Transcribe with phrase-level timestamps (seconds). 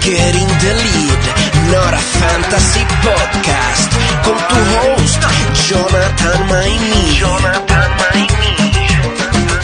[0.00, 1.22] Getting the Lead,
[1.72, 3.90] not a fantasy podcast,
[4.24, 5.20] con tu host
[5.68, 7.18] Jonathan Maimi.
[7.18, 9.60] Jonathan Maimi.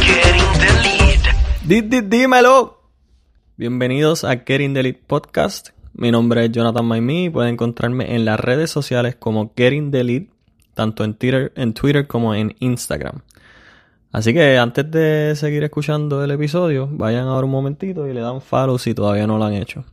[0.00, 1.22] Getting the Lead.
[1.66, 2.78] Di- di- dímelo.
[3.56, 5.70] Bienvenidos a Getting the Lead Podcast.
[5.94, 7.28] Mi nombre es Jonathan Maimi.
[7.30, 10.22] Pueden encontrarme en las redes sociales como Getting the Lead,
[10.74, 13.22] tanto en Twitter, en Twitter como en Instagram.
[14.12, 18.40] Así que antes de seguir escuchando el episodio, vayan ahora un momentito y le dan
[18.40, 19.84] follow si todavía no lo han hecho.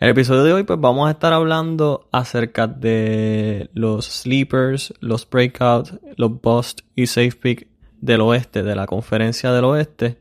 [0.00, 5.28] En el episodio de hoy, pues vamos a estar hablando acerca de los sleepers, los
[5.28, 7.68] breakouts, los bust y safe pick
[8.00, 10.18] del oeste, de la conferencia del oeste.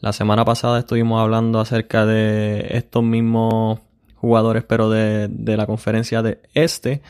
[0.00, 3.80] La semana pasada estuvimos hablando acerca de estos mismos
[4.16, 7.02] jugadores, pero de, de la conferencia de este.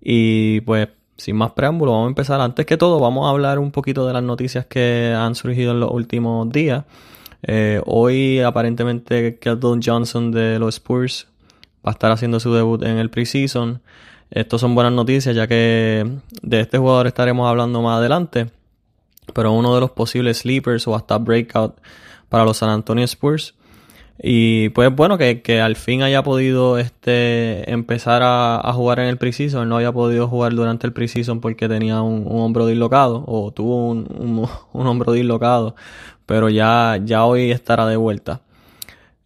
[0.00, 0.88] Y pues,
[1.20, 2.40] sin más preámbulo, vamos a empezar.
[2.40, 5.80] Antes que todo, vamos a hablar un poquito de las noticias que han surgido en
[5.80, 6.84] los últimos días.
[7.42, 11.28] Eh, hoy, aparentemente, Keldon Johnson de los Spurs
[11.86, 13.80] va a estar haciendo su debut en el preseason.
[14.30, 16.08] Estos son buenas noticias, ya que
[16.42, 18.50] de este jugador estaremos hablando más adelante.
[19.34, 21.76] Pero uno de los posibles sleepers o hasta breakout
[22.28, 23.54] para los San Antonio Spurs.
[24.22, 29.06] Y pues bueno, que, que al fin haya podido este, empezar a, a jugar en
[29.06, 29.66] el preseason.
[29.68, 33.86] No había podido jugar durante el preseason porque tenía un, un hombro dislocado o tuvo
[33.88, 34.06] un,
[34.72, 35.74] un, hombro dislocado.
[36.26, 38.42] Pero ya, ya hoy estará de vuelta.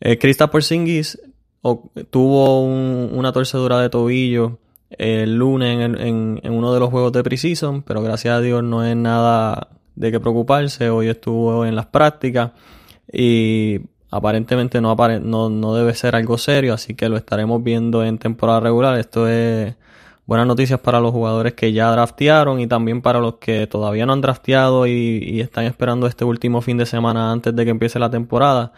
[0.00, 1.20] Eh, Kristaps Porzingis
[1.62, 4.58] o- tuvo un- una torcedura de tobillo
[4.90, 8.62] el lunes en, en- en uno de los juegos de preseason, pero gracias a Dios
[8.62, 10.88] no es nada de qué preocuparse.
[10.88, 12.52] Hoy estuvo en las prácticas
[13.12, 13.80] y
[14.17, 18.19] aparentemente no, apare- no, no debe ser algo serio, así que lo estaremos viendo en
[18.19, 18.98] temporada regular.
[18.98, 19.75] Esto es
[20.27, 24.13] buenas noticias para los jugadores que ya draftearon y también para los que todavía no
[24.13, 24.92] han drafteado y,
[25.23, 28.73] y están esperando este último fin de semana antes de que empiece la temporada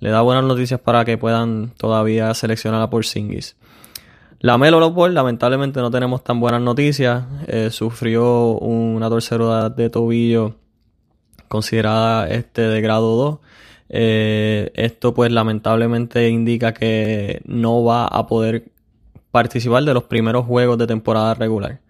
[0.00, 3.54] le da buenas noticias para que puedan todavía seleccionar a Porzingis.
[4.40, 7.22] La Melo Ball, lamentablemente no tenemos tan buenas noticias.
[7.46, 10.56] Eh, sufrió una torcedura de tobillo
[11.46, 13.38] considerada este de grado 2.
[13.94, 18.72] Eh, esto pues lamentablemente indica que no va a poder
[19.30, 21.80] participar de los primeros juegos de temporada regular.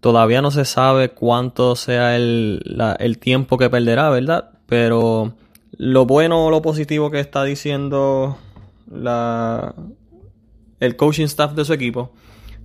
[0.00, 4.50] Todavía no se sabe cuánto sea el, tiempo que perderá, ¿verdad?
[4.66, 5.32] Pero
[5.78, 8.36] lo bueno o lo positivo que está diciendo
[10.80, 12.10] el coaching staff de su equipo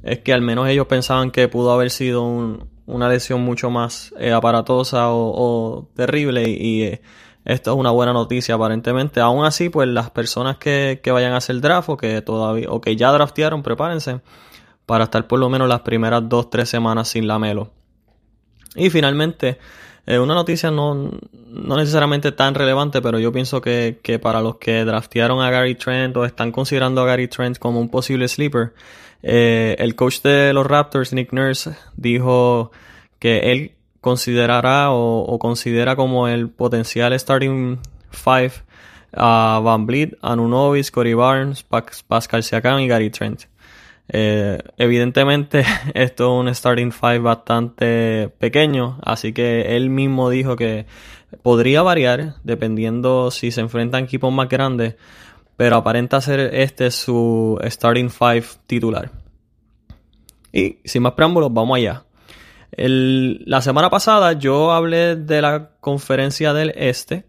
[0.03, 4.13] es que al menos ellos pensaban que pudo haber sido un- una lesión mucho más
[4.19, 7.01] eh, aparatosa o, o terrible y, eh,
[7.47, 9.21] esto es una buena noticia aparentemente.
[9.21, 12.81] Aún así, pues las personas que, que vayan a hacer draft o que todavía o
[12.81, 14.19] que ya draftearon, prepárense
[14.85, 17.71] para estar por lo menos las primeras dos, tres semanas sin la Melo.
[18.75, 19.59] Y finalmente,
[20.05, 21.09] eh, una noticia no,
[21.47, 25.75] no necesariamente tan relevante, pero yo pienso que, que para los que draftearon a Gary
[25.75, 28.73] Trent o están considerando a Gary Trent como un posible sleeper,
[29.23, 32.71] eh, el coach de los Raptors, Nick Nurse, dijo
[33.19, 37.77] que él considerará o, considera como el potencial starting
[38.11, 38.51] five
[39.13, 43.43] a Van Vliet, Anunovis, Corey Barnes, Pas- Pascal Siakam y Gary Trent.
[44.09, 50.85] Eh, evidentemente esto es un starting five bastante pequeño, así que él mismo dijo que
[51.43, 54.95] podría variar dependiendo si se enfrentan equipos más grandes,
[55.57, 59.11] pero aparenta ser este su starting five titular.
[60.53, 62.03] Y sin más preámbulos, vamos allá.
[62.77, 67.25] La semana pasada yo hablé de la conferencia del este,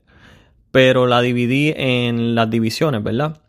[0.70, 3.40] pero la dividí en las divisiones, ¿verdad?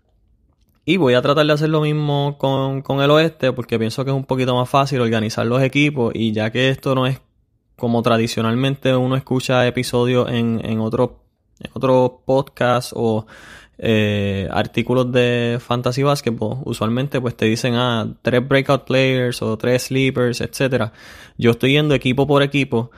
[0.86, 4.12] Y voy a tratar de hacer lo mismo con, con el oeste porque pienso que
[4.12, 7.22] es un poquito más fácil organizar los equipos y ya que esto no es
[7.76, 11.12] como tradicionalmente uno escucha episodios en, en otros
[11.60, 13.26] en otros podcasts o
[13.82, 19.84] eh, artículos de fantasy basketball, usualmente pues te dicen ah, tres breakout players o tres
[19.84, 20.92] sleepers, etcétera.
[21.38, 22.92] Yo estoy yendo equipo por equipo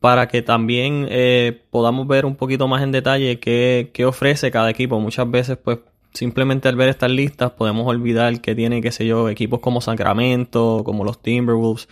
[0.00, 4.70] para que también eh, podamos ver un poquito más en detalle qué, qué ofrece cada
[4.70, 4.98] equipo.
[4.98, 5.80] Muchas veces pues
[6.14, 10.82] simplemente al ver estas listas podemos olvidar que tiene, qué sé yo, equipos como Sacramento,
[10.84, 11.88] como los Timberwolves,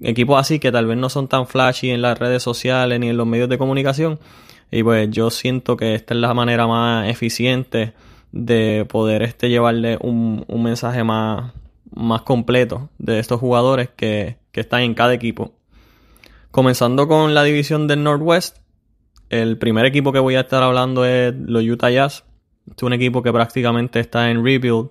[0.00, 3.16] equipos así que tal vez no son tan flashy en las redes sociales ni en
[3.16, 4.18] los medios de comunicación.
[4.70, 7.94] Y pues yo siento que esta es la manera más eficiente
[8.32, 11.52] de poder este llevarle un, un mensaje más,
[11.94, 15.52] más completo de estos jugadores que, que están en cada equipo.
[16.50, 18.58] Comenzando con la división del Northwest,
[19.28, 22.24] el primer equipo que voy a estar hablando es los Utah Jazz.
[22.74, 24.90] Es un equipo que prácticamente está en rebuild.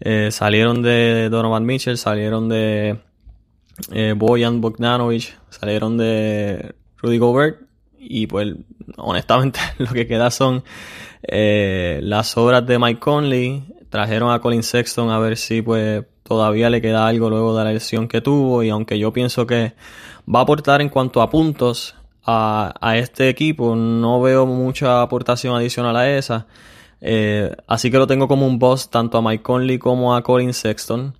[0.00, 2.98] Eh, salieron de Donovan Mitchell, salieron de
[3.92, 7.60] eh, Bojan Bogdanovic, salieron de Rudy Gobert.
[8.04, 8.54] Y pues,
[8.96, 10.64] honestamente, lo que queda son
[11.22, 13.62] eh, las obras de Mike Conley.
[13.88, 17.72] Trajeron a Colin Sexton a ver si pues todavía le queda algo luego de la
[17.72, 18.62] lesión que tuvo.
[18.62, 19.74] Y aunque yo pienso que
[20.32, 21.94] va a aportar en cuanto a puntos
[22.24, 26.46] a, a este equipo, no veo mucha aportación adicional a esa.
[27.00, 30.54] Eh, así que lo tengo como un boss tanto a Mike Conley como a Colin
[30.54, 31.14] Sexton.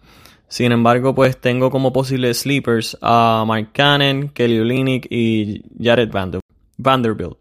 [0.49, 6.11] Sin embargo, pues tengo como posibles sleepers a Mike Cannon, Kelly Olynyk y Jared
[6.82, 7.37] Vanderbilt.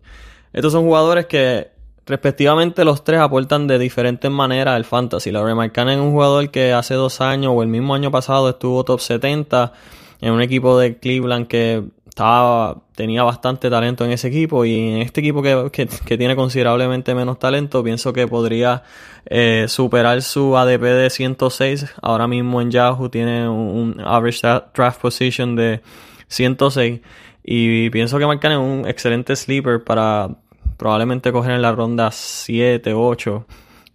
[0.54, 1.72] Estos son jugadores que
[2.06, 5.32] respectivamente los tres aportan de diferentes maneras al fantasy.
[5.32, 5.42] La
[5.72, 9.00] Cannon es un jugador que hace dos años o el mismo año pasado estuvo top
[9.00, 9.74] 70
[10.20, 15.02] en un equipo de Cleveland que estaba, tenía bastante talento en ese equipo y en
[15.02, 15.88] este equipo que,
[16.18, 18.84] tiene considerablemente menos talento, pienso que podría
[19.26, 21.86] eh, superar su ADP de 106.
[22.02, 24.42] Ahora mismo en Yahoo tiene un, average
[24.76, 25.82] draft position de
[26.28, 27.00] 106
[27.44, 30.30] y pienso que marcan un excelente sleeper para
[30.78, 33.46] probablemente coger en la ronda 7, 8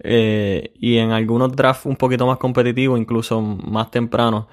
[0.01, 4.49] eh, y en algunos drafts un poquito más competitivos, incluso más temprano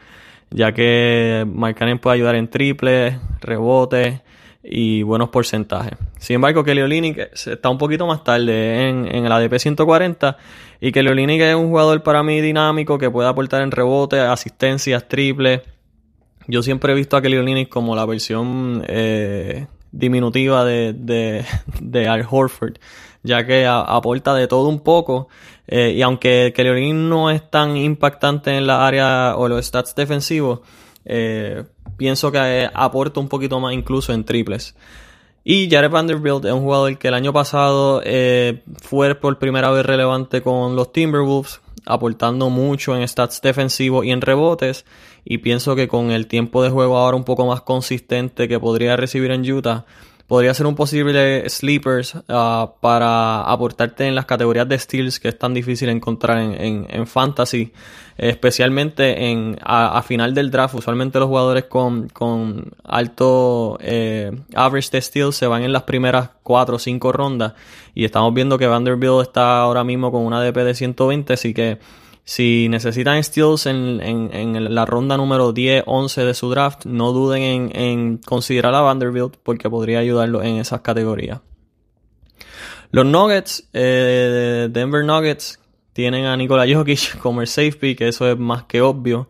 [0.53, 4.21] ya que Markkanen puede ayudar en triple, rebote
[4.63, 5.97] y buenos porcentajes.
[6.19, 10.37] Sin embargo, Kelly está un poquito más tarde en, el ADP 140
[10.79, 15.63] y Kelly es un jugador para mí dinámico que puede aportar en rebote, asistencias, triple.
[16.47, 21.45] Yo siempre he visto a Kelly Olynyk como la versión eh, diminutiva de, de,
[21.81, 22.77] de Al Horford,
[23.23, 25.29] ya que aporta de todo un poco
[25.67, 30.59] eh, y aunque Kelly no es tan impactante en la área o los stats defensivos,
[31.05, 31.63] eh,
[31.95, 34.75] pienso que aporta un poquito más incluso en triples.
[35.45, 38.01] Y Jared Vanderbilt es un jugador que el año pasado
[38.81, 44.21] fue por primera vez relevante con los Timberwolves, aportando mucho en stats defensivos y en
[44.21, 44.85] rebotes.
[45.25, 48.97] Y pienso que con el tiempo de juego ahora un poco más consistente que podría
[48.97, 49.85] recibir en Utah,
[50.27, 55.37] podría ser un posible sleepers ah, para aportarte en las categorías de steals que es
[55.37, 57.71] tan difícil encontrar en, fantasy,
[58.17, 60.75] especialmente en a, final del draft.
[60.75, 66.75] Usualmente los jugadores con, alto eh, average de steals se van en las primeras 4
[66.75, 67.53] o 5 rondas
[67.93, 71.79] y estamos viendo que Vanderbilt está ahora mismo con una DP de 120, así que
[72.25, 77.71] si necesitan steals en, en, la ronda número 10, 11 de su draft, no duden
[77.75, 81.41] en, considerar a Vanderbilt porque podría ayudarlo en esas categorías.
[82.91, 85.59] Los Nuggets, eh, Denver Nuggets,
[85.91, 89.27] tienen a Nikola Jokic como el safety, que eso es más que obvio.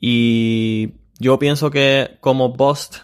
[0.00, 2.98] Y yo pienso que como bust,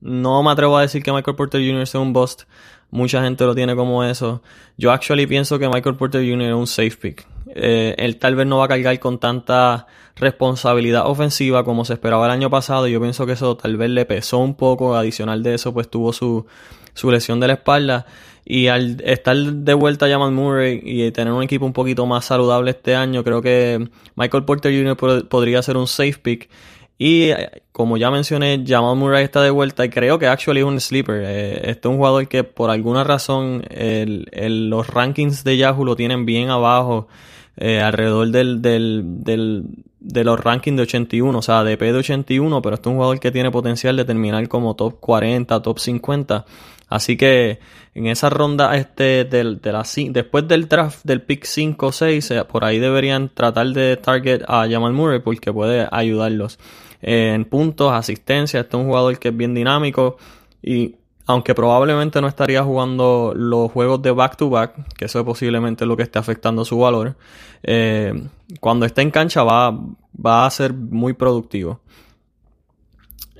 [0.00, 1.86] no me atrevo a decir que Michael Porter Jr.
[1.86, 2.42] sea un bust.
[2.90, 4.42] Mucha gente lo tiene como eso.
[4.76, 6.48] Yo actually pienso que Michael Porter Jr.
[6.48, 7.33] es un safe pick.
[7.54, 9.86] Eh, él tal vez no va a cargar con tanta
[10.16, 12.88] responsabilidad ofensiva como se esperaba el año pasado.
[12.88, 14.96] Yo pienso que eso tal vez le pesó un poco.
[14.96, 16.46] Adicional de eso, pues tuvo su,
[16.94, 18.06] su lesión de la espalda.
[18.44, 22.72] Y al estar de vuelta Jamal Murray y tener un equipo un poquito más saludable
[22.72, 25.28] este año, creo que Michael Porter Jr.
[25.28, 26.50] podría ser un safe pick.
[26.98, 30.66] Y eh, como ya mencioné, Jamal Murray está de vuelta y creo que actually es
[30.66, 31.22] un sleeper.
[31.24, 36.26] Eh, este es un jugador que por alguna razón los rankings de Yahoo lo tienen
[36.26, 37.08] bien abajo.
[37.56, 39.64] Eh, alrededor del, del,
[40.00, 42.96] de los rankings de 81, o sea, de P de 81, pero este es un
[42.96, 46.44] jugador que tiene potencial de terminar como top 40, top 50.
[46.88, 47.60] Así que
[47.94, 52.30] en esa ronda, este, del, de la, después del draft del pick 5 o 6,
[52.32, 56.58] eh, por ahí deberían tratar de target a Jamal Murray porque puede ayudarlos
[57.02, 58.60] en puntos, asistencia.
[58.60, 60.16] Este es un jugador que es bien dinámico
[60.62, 60.96] y
[61.26, 66.02] aunque probablemente no estaría jugando los juegos de back-to-back, que eso es posiblemente lo que
[66.02, 67.16] esté afectando su valor,
[67.62, 68.28] eh,
[68.60, 69.70] cuando esté en cancha va,
[70.14, 71.80] va a ser muy productivo.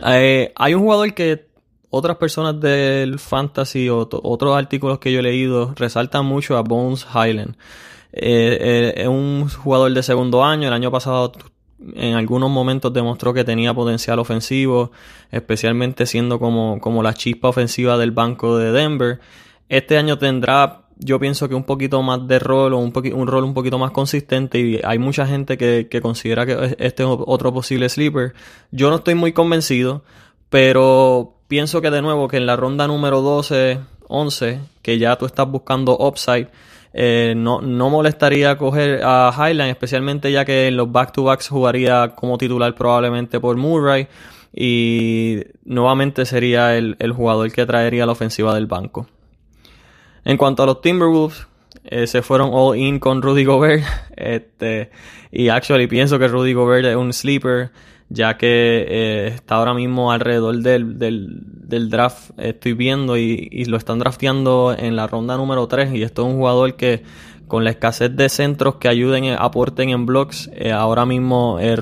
[0.04, 1.46] Eh, hay un jugador que
[1.90, 7.06] otras personas del fantasy o otros artículos que yo he leído resaltan mucho a Bones
[7.14, 7.56] Highland.
[8.12, 11.32] Eh, es un jugador de segundo año, el año pasado
[11.94, 14.92] en algunos momentos demostró que tenía potencial ofensivo,
[15.30, 19.20] especialmente siendo como, como la chispa ofensiva del banco de Denver.
[19.68, 23.44] Este año tendrá, yo pienso que un poquito más de rol o un, un rol
[23.44, 27.52] un poquito más consistente y hay mucha gente que, que considera que este es otro
[27.52, 28.34] posible sleeper.
[28.70, 30.02] Yo no estoy muy convencido,
[30.48, 35.26] pero pienso que de nuevo que en la ronda número 12, 11, que ya tú
[35.26, 36.48] estás buscando upside,
[36.96, 42.38] eh, no, no molestaría coger a Highland, especialmente ya que en los back-to-backs jugaría como
[42.38, 44.06] titular probablemente por Murray
[44.54, 49.08] y nuevamente sería el, jugador que traería la ofensiva del banco.
[50.24, 51.48] En cuanto a los Timberwolves,
[51.82, 53.82] eh, se fueron all in con Rudy Gobert.
[54.16, 54.92] Este,
[55.32, 57.72] y actually pienso que Rudy Gobert es un sleeper
[58.14, 63.98] ya que eh, está ahora mismo alrededor del, del, draft, estoy viendo, y, lo están
[63.98, 67.02] drafteando en la ronda número 3, y esto es un jugador que
[67.48, 71.76] con la escasez de centros que ayuden, aporten en blocks, eh, ahora mismo eh,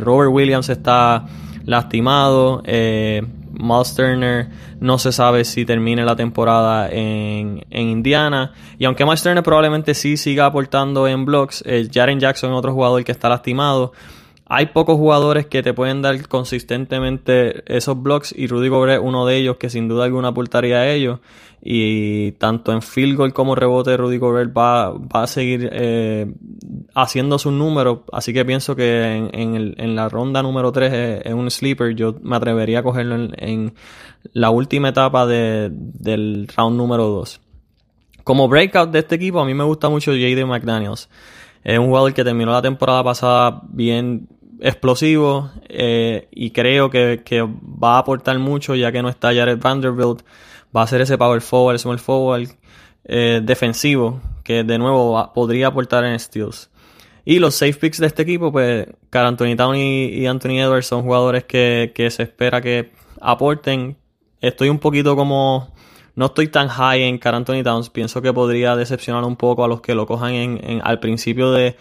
[0.00, 1.26] Robert Williams está
[1.64, 4.48] lastimado, Miles Turner
[4.80, 8.52] no se sabe si termine la temporada en, en Indiana.
[8.78, 11.62] Y aunque Miles Turner probablemente sí siga aportando en blocks,
[11.92, 13.92] Jaren Jackson es otro jugador que está lastimado.
[14.54, 19.24] Hay pocos jugadores que te pueden dar consistentemente esos blocks y Rudy Gobert es uno
[19.24, 21.20] de ellos que sin duda alguna aportaría a ellos.
[21.62, 26.30] Y tanto en field goal como rebote Rudy Gobert va, va a seguir eh,
[26.94, 28.00] haciendo sus números.
[28.12, 31.94] Así que pienso que en, la ronda número 3 es, un sleeper.
[31.94, 33.72] Yo me atrevería a cogerlo en,
[34.34, 37.40] la última etapa del round número 2.
[38.22, 40.44] Como breakout de este equipo, a mí me gusta mucho J.D.
[40.44, 41.08] McDaniels.
[41.64, 44.28] Es un jugador que terminó la temporada pasada bien,
[44.62, 50.22] explosivo eh, y creo que, va a aportar mucho ya que no está Jared Vanderbilt.
[50.74, 52.48] Va a ser ese power forward, small forward
[53.04, 56.70] eh, defensivo que de nuevo podría aportar en steals.
[57.24, 61.02] Y los safe picks de este equipo, pues Carl Anthony Town y, Anthony Edwards son
[61.02, 63.96] jugadores que, que se espera que aporten.
[64.40, 65.72] Estoy un poquito como
[66.14, 67.90] no estoy tan high en Carl Anthony Towns.
[67.90, 71.76] Pienso que podría decepcionar un poco a los que lo cojan en, al principio de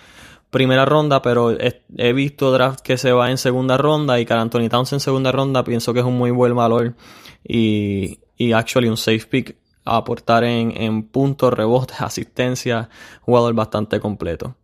[0.52, 4.70] primera ronda, pero he, visto draft que se va en segunda ronda y Carl Anthony
[4.70, 6.94] Towns en segunda ronda pienso que es un muy buen valor
[7.44, 9.56] y, y actually un safe pick
[9.86, 12.90] a aportar en, en puntos, rebotes, asistencia,
[13.22, 14.56] jugador bastante completo.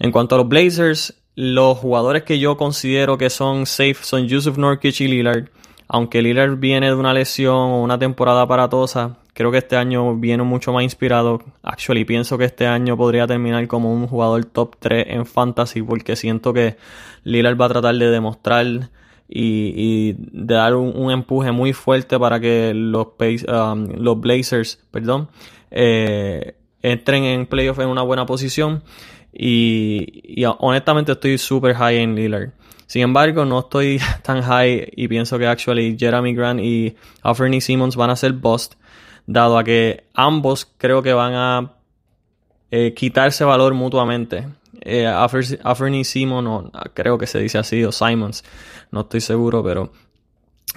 [0.00, 4.58] En cuanto a los Blazers, los jugadores que yo considero que son safe son Yusuf
[4.58, 5.50] Nurkic y Lillard.
[5.86, 10.42] Aunque Lillard viene de una lesión o una temporada aparatosa, creo que este año viene
[10.42, 11.40] mucho más inspirado.
[11.62, 16.16] Actually, pienso que este año podría terminar como un jugador top 3 en fantasy porque
[16.16, 16.76] siento que
[17.22, 18.90] Lillard va a tratar de demostrar
[19.28, 23.06] y, de dar un, empuje muy fuerte para que los,
[23.46, 25.28] um, los Blazers perdón,
[25.70, 28.82] eh, entren en playoff en una buena posición.
[29.32, 32.50] Y, honestamente estoy super high en Lillard.
[32.88, 37.94] Sin embargo, no estoy tan high y pienso que actually Jeremy Grant y Anthony Simmons
[37.94, 38.74] van a ser bust,
[39.28, 41.72] dado a que ambos creo que van a
[42.70, 44.48] eh, quitarse valor mutuamente.
[44.80, 48.42] Eh, Anthony Simmons, creo que se dice así, o Simons,
[48.90, 49.92] no estoy seguro, pero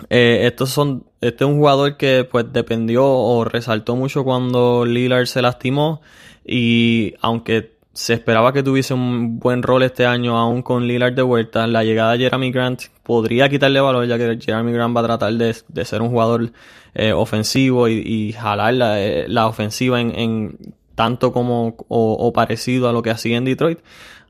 [0.10, 5.28] eh, estos son, este es un jugador que pues dependió o resaltó mucho cuando Lillard
[5.28, 6.02] se lastimó
[6.46, 11.24] y aunque se esperaba que tuviese un buen rol este año, aún con Lillard de
[11.24, 11.68] vuelta.
[11.68, 15.34] La llegada de Jeremy Grant podría quitarle valor, ya que Jeremy Grant va a tratar
[15.34, 16.52] de, ser un jugador
[16.94, 20.58] eh, ofensivo y, jalar la, eh, ofensiva en,
[20.96, 23.80] tanto como o, parecido a lo que hacía en Detroit.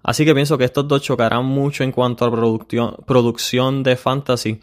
[0.04, 4.60] Así que pienso que estos dos chocarán mucho en cuanto a producción, producción de fantasy.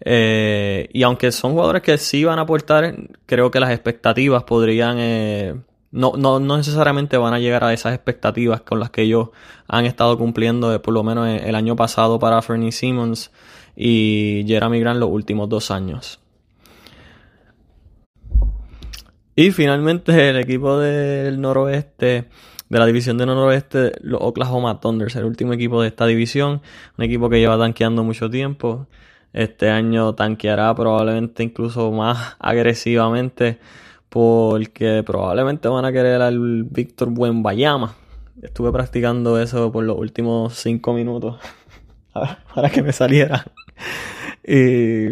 [0.00, 5.64] Eh, y aunque son jugadores que sí van a aportar, creo que las expectativas podrían
[5.90, 9.30] no, no, no necesariamente van a llegar a esas expectativas con las que ellos
[9.66, 13.30] han estado cumpliendo por lo menos el año pasado para Fernie Simmons
[13.74, 16.20] y Jeremy Grant los últimos dos años.
[19.34, 22.28] Y finalmente el equipo del noroeste,
[22.68, 26.60] de la división del noroeste, los Oklahoma Thunders, el último equipo de esta división,
[26.98, 28.88] un equipo que lleva tanqueando mucho tiempo.
[29.32, 33.60] Este año tanqueará probablemente incluso más agresivamente
[34.08, 37.94] porque probablemente van a querer al Víctor Buenbayama.
[38.42, 41.40] Estuve practicando eso por los últimos cinco minutos
[42.54, 43.44] para que me saliera.
[44.46, 45.08] y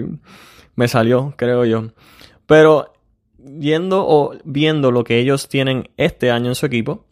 [0.76, 1.88] me salió, creo yo.
[2.47, 2.93] Pero
[3.38, 7.05] viendo o viendo lo que ellos tienen este año en su equipo,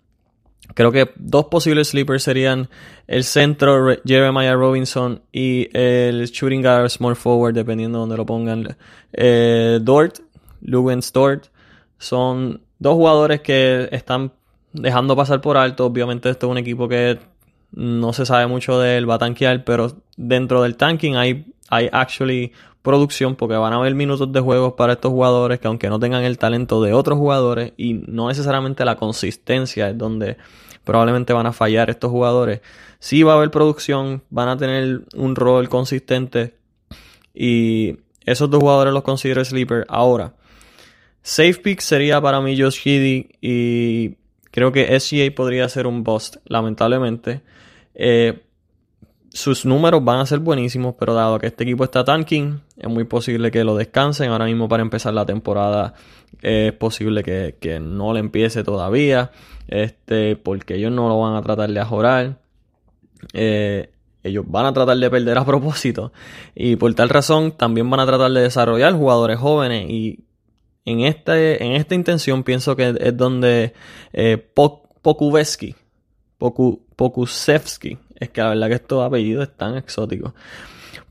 [0.75, 2.69] creo que dos posibles sleepers serían
[3.07, 8.77] el centro Jeremiah Robinson y el shooting guard small forward, dependiendo de donde lo pongan.
[9.13, 10.21] Eh, Dort,
[10.61, 11.54] Lewis Dort
[11.99, 14.33] son dos jugadores que están
[14.73, 15.87] dejando pasar por alto.
[15.87, 17.19] Obviamente, este es un equipo que
[17.73, 22.53] no se sabe mucho del va a tanquear, pero dentro del tanking hay, hay actually
[22.83, 26.23] producción porque van a haber minutos de juego para estos jugadores que aunque no tengan
[26.23, 30.37] el talento de otros jugadores y no necesariamente la consistencia es donde
[30.85, 32.61] probablemente van a fallar estos jugadores,
[32.99, 36.57] sí va a haber producción, van a tener un rol consistente
[37.33, 37.97] y
[38.27, 39.87] esos dos jugadores los considero sleeper.
[39.89, 40.35] Ahora,
[41.27, 44.17] Safe pick sería para mí Josh Giddy y
[44.51, 47.41] creo que SGA podría ser un bust, lamentablemente.
[47.95, 48.43] Eh,
[49.31, 53.05] sus números van a ser buenísimos, pero dado que este equipo está tanking, es muy
[53.05, 54.33] posible que lo descansen.
[54.33, 55.95] Ahora mismo para empezar la temporada
[56.43, 59.31] es posible que, no le empiece todavía,
[59.67, 62.39] este, porque ellos no lo van a tratar de ajorar.
[63.33, 63.89] Eh,
[64.23, 66.13] ellos van a tratar de perder a propósito.
[66.55, 69.89] Y por tal razón también van a tratar de desarrollar jugadores jóvenes.
[69.89, 70.24] Y
[70.85, 73.73] en, este, en esta intención pienso que es donde
[74.13, 75.75] eh, Pokuveski,
[76.39, 80.33] Pokusevski, es que la verdad que estos apellidos están exóticos.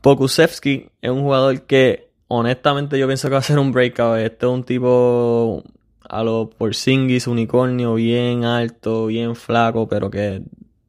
[0.02, 4.20] Pokusevski es un jugador que honestamente yo pienso que va a ser un breakout.
[4.20, 5.64] Este es un tipo
[6.10, 10.44] a lo Porzingis, unicornio, bien alto, bien flaco, pero que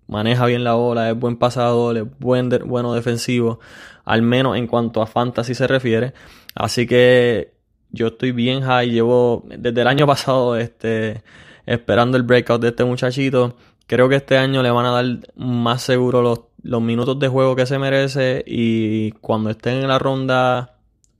[0.06, 3.60] maneja bien la bola, es buen pasador, es buen bueno defensivo,
[4.04, 6.12] al menos en cuanto a fantasy se refiere.
[6.54, 7.53] Así que
[7.94, 11.22] yo estoy bien high, llevo desde el año pasado este,
[11.66, 13.56] esperando el breakout de este muchachito.
[13.86, 15.04] Creo que este año le van a dar
[15.36, 19.98] más seguro los, los minutos de juego que se merece y cuando estén en la
[19.98, 20.78] ronda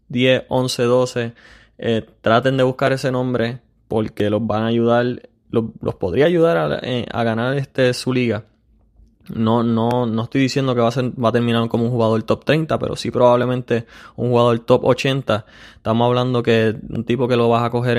[0.08, 1.32] 10, 11, 12,
[2.20, 7.06] traten de buscar ese nombre porque los van a ayudar, los, podría ayudar a, eh,
[7.12, 8.44] a ganar este, su liga.
[9.28, 12.94] No, no, no estoy diciendo que va a, terminar como un jugador top 30, pero
[12.94, 15.46] sí probablemente un jugador top 80.
[15.76, 17.96] Estamos hablando que un tipo que lo vas a coger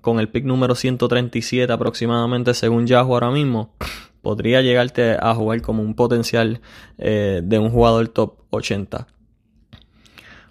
[0.00, 3.74] con el pick número 137 aproximadamente según Yahoo ahora mismo,
[4.22, 6.62] podría llegarte a jugar como un potencial
[6.96, 9.06] eh, de un jugador top 80.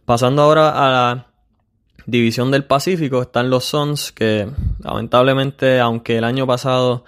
[0.05, 1.27] Pasando ahora a la
[2.05, 4.47] división del Pacífico, están los Suns que
[4.79, 7.03] lamentablemente, aunque el año pasado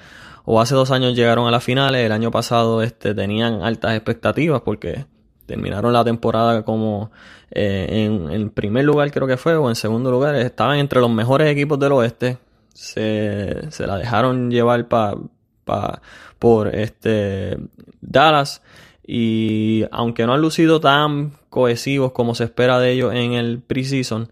[0.45, 4.61] o hace dos años llegaron a las finales, el año pasado este, tenían altas expectativas
[4.61, 5.05] porque
[5.45, 7.11] terminaron la temporada como
[7.51, 11.49] eh, en, primer lugar creo que fue o en segundo lugar, estaban entre los mejores
[11.49, 12.37] equipos del oeste,
[12.73, 15.15] se, se la dejaron llevar pa,
[15.63, 16.01] pa,
[16.39, 17.57] por este
[18.01, 18.61] Dallas.
[19.07, 24.31] Y aunque no han lucido tan cohesivos como se espera de ellos en el preseason,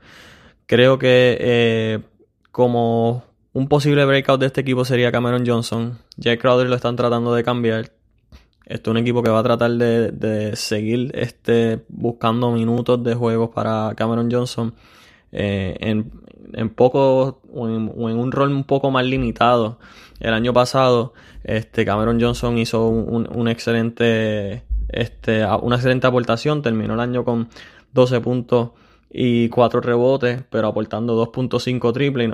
[0.65, 1.99] creo que eh,
[2.51, 5.99] como un posible breakout de este equipo sería Cameron Johnson.
[6.17, 7.91] Jack Crowder lo están tratando de cambiar.
[8.65, 13.49] Esto es un equipo que va a tratar de, seguir este, buscando minutos de juegos
[13.49, 14.73] para Cameron Johnson
[15.31, 16.11] eh, en,
[16.53, 19.77] en poco o en, un rol un poco más limitado.
[20.19, 21.13] El año pasado,
[21.43, 26.63] este, Cameron Johnson hizo un, excelente, este, una excelente aportación.
[26.63, 27.49] Terminó el año con
[27.93, 28.71] 12 puntos
[29.11, 32.33] y 4 rebotes, pero aportando 2.5 triple.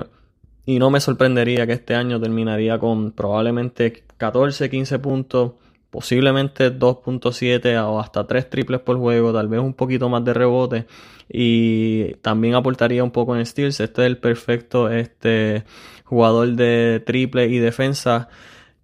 [0.66, 5.52] Y no me sorprendería que este año terminaría con probablemente 14, 15 puntos,
[5.90, 10.86] posiblemente 2.7 o hasta 3 triples por juego, tal vez un poquito más de rebote.
[11.28, 13.80] Y también aportaría un poco en steals.
[13.80, 15.64] Este es el perfecto este,
[16.04, 18.28] jugador de triple y defensa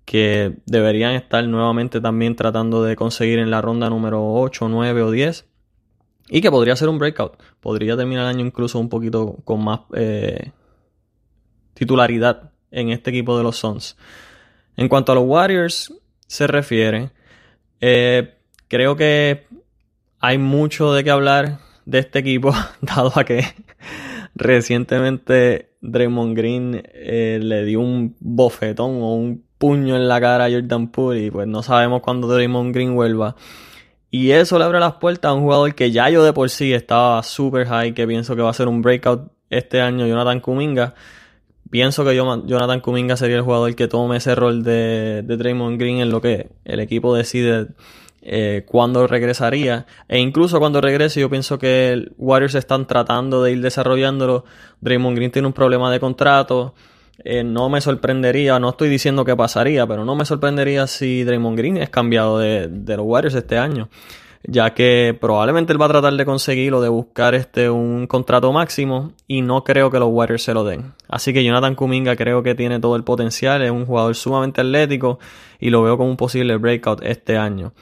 [0.05, 5.11] que deberían estar nuevamente también tratando de conseguir en la ronda número 8, 9 o
[5.11, 5.47] 10.
[6.29, 7.35] Y que podría ser un breakout.
[7.61, 10.53] Podría terminar el año incluso un poquito con más eh,
[11.77, 13.97] titularidad en este equipo de los Suns.
[14.77, 15.93] En cuanto a los Warriors
[16.27, 17.11] se refiere,
[17.81, 18.35] eh,
[18.69, 19.47] creo que
[20.19, 23.45] hay mucho de qué hablar de este equipo, dado a que
[24.35, 30.51] recientemente Draymond Green eh, le dio un bofetón o un puño en la cara a
[30.51, 33.37] Jordan Poole y pues no sabemos cuándo Draymond Green vuelva.
[34.11, 36.73] Y eso le abre las puertas a un jugador que ya yo de por sí
[36.73, 40.95] estaba super high, que pienso que va a ser un breakout este año, Jonathan Kuminga.
[41.71, 45.99] Pienso que Jonathan Kuminga sería el jugador que tome ese rol de, de Draymond Green
[45.99, 47.69] en lo que el equipo decide
[48.23, 49.87] eh, cuándo regresaría.
[50.09, 54.45] E incluso cuando regrese, yo pienso que el Warriors están tratando de ir desarrollándolo.
[54.81, 56.75] Draymond Green tiene un problema de contrato.
[57.25, 61.57] Eh, no me sorprendería, no estoy diciendo que pasaría, pero no me sorprendería si Draymond
[61.57, 63.89] Green es cambiado de, de los Warriors este año
[64.49, 69.13] ya que probablemente él va a tratar de conseguirlo, de buscar este un contrato máximo
[69.27, 70.93] y no creo que los Warriors se lo den.
[71.09, 75.19] Así que Jonathan Kuminga creo que tiene todo el potencial, es un jugador sumamente atlético
[75.59, 77.73] y lo veo como un posible breakout este año.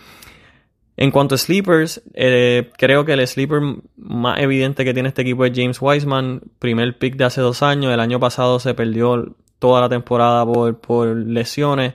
[0.96, 3.61] En cuanto a sleepers, eh, creo que el sleeper
[3.96, 7.92] más evidente que tiene este equipo es James Wiseman, primer pick de hace dos años,
[7.92, 11.94] el año pasado se perdió toda la temporada por, por lesiones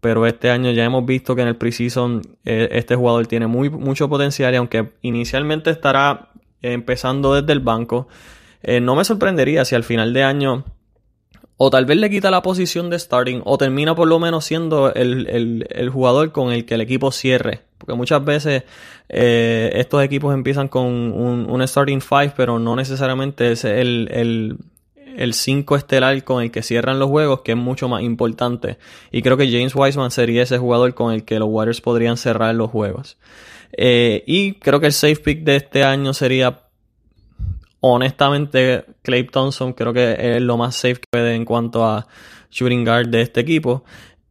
[0.00, 3.70] pero este año ya hemos visto que en el preseason eh, este jugador tiene muy,
[3.70, 6.30] mucho potencial y aunque inicialmente estará
[6.62, 8.08] empezando desde el banco,
[8.62, 10.64] eh, no me sorprendería si al final de año
[11.56, 14.94] o tal vez le quita la posición de starting o termina por lo menos siendo
[14.94, 17.62] el, jugador con el que el equipo cierre.
[17.78, 18.62] Porque muchas veces
[19.08, 24.58] eh, estos equipos empiezan con un, un starting five, pero no necesariamente es el, el
[25.32, 28.78] 5 estelar con el que cierran los juegos, que es mucho más importante.
[29.10, 32.54] Y creo que James Wiseman sería ese jugador con el que los Warriors podrían cerrar
[32.54, 33.18] los juegos.
[33.72, 36.60] Eh, y creo que el safe pick de este año sería,
[37.80, 39.72] honestamente, Clay Thompson.
[39.72, 42.06] Creo que es lo más safe que puede en cuanto a
[42.50, 43.84] shooting guard de este equipo.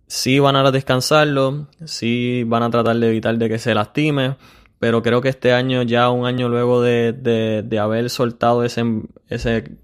[0.08, 4.36] Si van a descansarlo, si van a tratar de evitar de que se lastime
[4.80, 8.84] pero creo que este año, ya un año luego de, haber soltado ese,
[9.28, 9.78] ese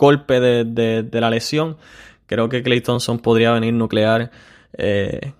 [0.00, 1.76] golpe de, la lesión,
[2.26, 4.30] creo que Clay Thompson podría venir nuclear
[4.72, 5.32] eh,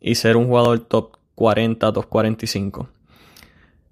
[0.00, 2.88] y ser un jugador top 40, top 45.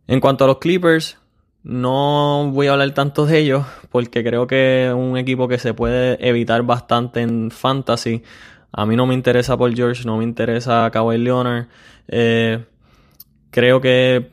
[0.09, 1.17] En cuanto a los Clippers,
[1.63, 5.75] no voy a hablar tanto de ellos porque creo que es un equipo que se
[5.75, 8.23] puede evitar bastante en fantasy.
[8.73, 11.67] A mí no me interesa Paul George, no me interesa Kawhi Leonard.
[12.09, 12.65] Eh,
[13.51, 14.29] creo que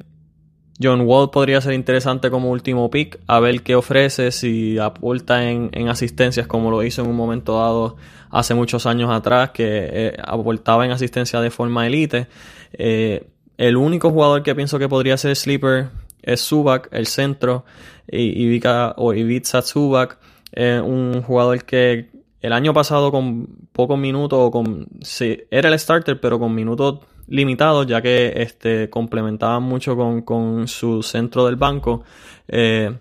[0.83, 5.87] John Wall podría ser interesante como último pick, a ver qué ofrece, si aporta en,
[5.87, 7.95] asistencias como lo hizo en un momento dado
[8.29, 12.27] hace muchos años atrás, que eh, aportaba en asistencia de forma elite.
[12.73, 15.89] Eh, el único jugador que pienso que podría ser sleeper
[16.21, 17.63] es Subak, el centro,
[18.11, 20.17] y Ivica, o Ivica Subak,
[20.55, 22.09] un jugador que
[22.41, 26.99] el año pasado con pocos minutos, o con, sí, era el starter, pero con minutos
[27.27, 32.03] limitados, ya que este, complementaban mucho con, su centro del banco,
[32.47, 32.97] eh,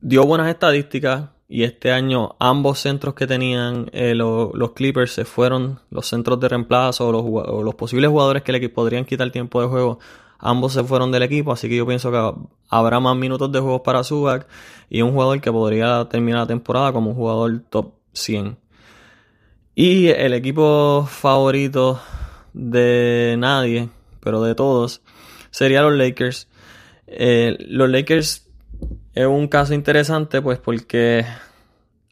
[0.00, 5.78] dio buenas estadísticas, y este año ambos centros que tenían eh, los Clippers se fueron,
[5.90, 9.60] los centros de reemplazo o los, o los, posibles jugadores que le podrían quitar tiempo
[9.60, 9.98] de juego
[10.44, 12.34] Ambos se fueron del equipo, así que yo pienso que
[12.68, 14.46] habrá más minutos de juegos para Zubac
[14.90, 18.58] y un jugador que podría terminar la temporada como un jugador top 100.
[19.74, 22.00] Y el equipo favorito
[22.52, 23.88] de nadie,
[24.20, 25.02] pero de todos,
[25.50, 26.48] sería los Lakers.
[27.06, 28.48] Eh, los Lakers
[29.14, 31.24] es un caso interesante, pues porque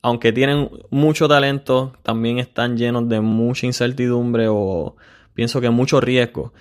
[0.02, 4.96] aunque tienen mucho talento, también están llenos de mucha incertidumbre o
[5.32, 6.52] pienso que mucho riesgo.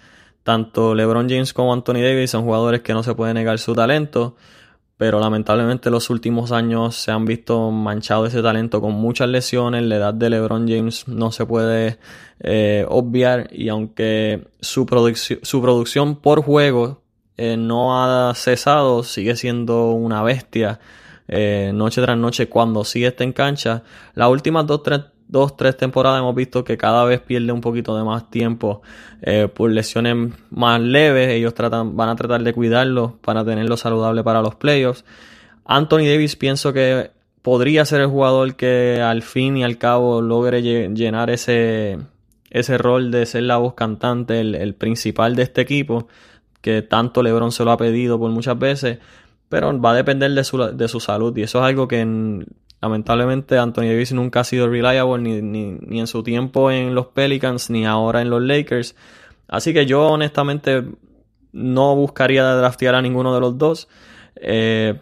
[0.44, 4.36] Tanto LeBron James como Anthony Davis son jugadores que no se puede negar su talento,
[5.02, 9.82] pero lamentablemente los últimos años se han visto manchados ese talento con muchas lesiones.
[9.82, 11.98] La edad de LeBron James no se puede
[12.40, 14.86] eh, obviar y aunque su,
[15.42, 17.02] su producción por juego
[17.36, 20.80] eh, no ha cesado, sigue siendo una bestia.
[21.28, 23.82] Eh, noche tras noche cuando sigue está en cancha.
[24.14, 25.02] Las últimas dos, tres
[25.32, 28.82] dos, tres temporadas hemos visto que cada vez pierde un poquito de más tiempo
[29.22, 31.30] eh, por lesiones más leves.
[31.30, 35.06] Ellos van a tratar de cuidarlo para tenerlo saludable para los playoffs.
[35.64, 40.62] Anthony Davis pienso que podría ser el jugador que al fin y al cabo logre
[40.62, 41.98] llenar ese,
[42.50, 46.10] ese rol de ser la voz cantante, el, principal de este equipo,
[46.60, 49.00] que tanto LeBron se lo ha pedido por muchas veces,
[49.48, 52.46] pero va a depender de su, de su salud y eso es algo que en,
[52.82, 57.70] Lamentablemente Anthony Davis nunca ha sido reliable ni, ni, en su tiempo en los Pelicans
[57.70, 58.96] ni ahora en los Lakers.
[59.48, 60.84] Así que yo honestamente
[61.52, 63.88] no buscaría draftear a ninguno de los dos.
[64.36, 65.00] Eh,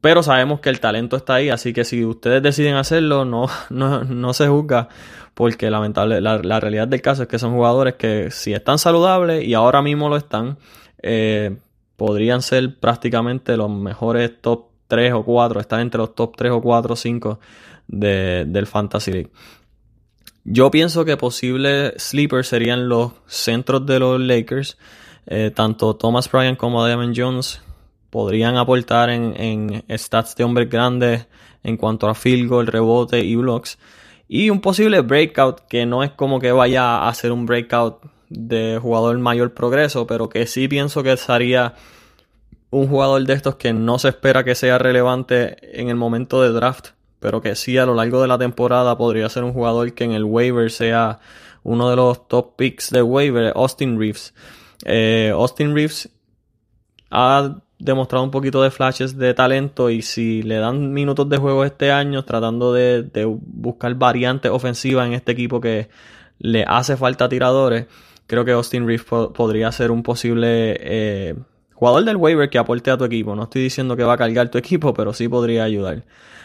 [0.00, 4.32] pero sabemos que el talento está ahí, así que si ustedes deciden hacerlo, no, no,
[4.32, 4.88] se juzga,
[5.34, 9.52] porque lamentable, la, realidad del caso es que son jugadores que si están saludables y
[9.52, 10.56] ahora mismo lo están,
[11.02, 11.58] eh,
[11.96, 16.60] podrían ser prácticamente los mejores top 3 o 4, están entre los top 3 o
[16.60, 17.40] 4 o 5
[17.88, 19.30] del Fantasy League.
[20.44, 24.78] Yo pienso que posibles sleepers serían los centros de los Lakers.
[25.26, 27.62] Eh, tanto Thomas Bryant como Damon Jones
[28.10, 31.26] podrían aportar en, stats de hombres grandes
[31.62, 33.78] en cuanto a field goal, rebote y blocks.
[34.28, 38.78] Y un posible breakout que no es como que vaya a ser un breakout de
[38.80, 41.74] jugador mayor progreso, pero que sí pienso que estaría
[42.70, 46.50] un jugador de estos que no se espera que sea relevante en el momento de
[46.50, 50.04] draft, pero que sí a lo largo de la temporada podría ser un jugador que
[50.04, 51.20] en el waiver sea
[51.62, 54.34] uno de los top picks de waiver, Austin Reeves.
[54.84, 56.08] Eh, Austin Reeves
[57.10, 61.64] ha demostrado un poquito de flashes de talento y si le dan minutos de juego
[61.64, 65.88] este año tratando de, buscar variantes ofensivas en este equipo que
[66.38, 67.86] le hace falta tiradores,
[68.26, 71.34] creo que Austin Reeves podría ser un posible eh,
[71.80, 73.34] Jugador del waiver que aporte a tu equipo.
[73.34, 76.04] No estoy diciendo que va a cargar tu equipo, pero sí podría ayudar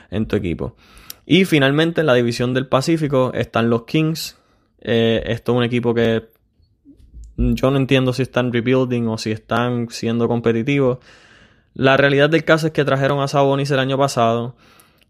[0.10, 0.78] en tu equipo.
[1.26, 4.38] Y finalmente en la división del Pacífico están los Kings.
[4.80, 6.30] Eh, esto es un equipo que
[7.36, 11.00] yo no entiendo si están rebuilding o si están siendo competitivos.
[11.74, 14.56] La realidad del caso es que trajeron a Sabonis el año pasado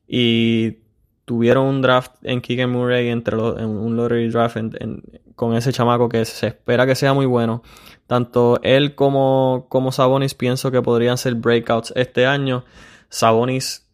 [0.07, 0.77] y
[1.25, 4.57] tuvieron un draft en Keegan Murray entre un lottery draft
[5.35, 7.61] con ese chamaco que se espera que sea muy bueno.
[8.07, 12.63] Tanto él como, como Sabonis pienso que podrían ser breakouts este año.
[13.09, 13.85] Sabonis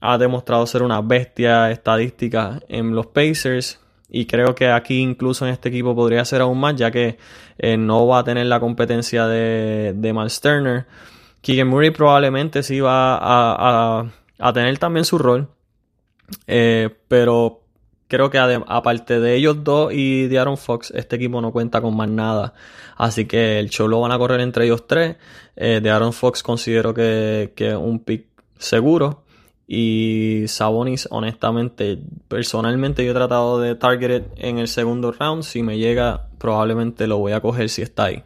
[0.00, 3.80] ha demostrado ser una bestia estadística en los Pacers.
[4.08, 7.16] Y creo que aquí incluso en este equipo podría ser aún más, ya que
[7.58, 10.86] eh, no va a tener la competencia de, de Miles Turner.
[11.94, 14.04] Probablemente sí va a,
[14.38, 15.48] a, tener también su rol.
[16.46, 17.62] Eh, pero
[18.10, 21.96] creo que aparte de ellos dos y de Aaron Fox, este equipo no cuenta con
[21.96, 22.52] más nada.
[22.96, 25.16] Así que el show lo van a correr entre ellos tres.
[25.56, 28.26] Eh, de Aaron Fox considero que es un pick
[28.58, 29.24] seguro.
[29.72, 31.96] Y Sabonis, honestamente,
[32.26, 35.44] personalmente yo he tratado de target en el segundo round.
[35.44, 38.24] Si me llega, probablemente lo voy a coger si está ahí.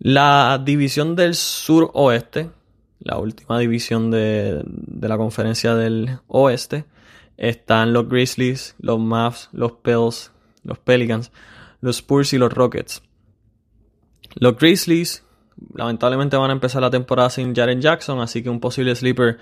[0.00, 2.50] La división del sur oeste,
[2.98, 6.84] la última división de, de la conferencia del oeste,
[7.36, 11.32] están los Grizzlies, los Mavs, los Pels, los Pelicans,
[11.80, 13.02] los Spurs y los Rockets.
[14.34, 15.24] Los Grizzlies
[15.74, 19.38] lamentablemente van a empezar la temporada sin Jaren Jackson, así que un posible sleeper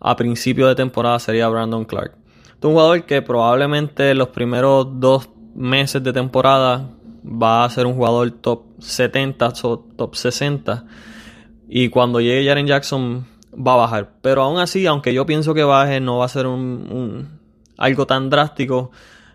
[0.00, 2.16] a principio de temporada sería Brandon Clark.
[2.58, 6.90] Es un jugador que probablemente en los primeros dos meses de temporada
[7.24, 10.84] va a ser un jugador top 70 o top 60
[11.68, 14.12] y cuando llegue Jaren Jackson va a bajar.
[14.22, 17.28] Pero aún así, aunque yo pienso que baje, no va a ser un,
[17.76, 18.90] algo tan drástico.